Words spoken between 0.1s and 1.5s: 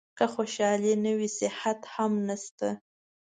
که خوشالي نه وي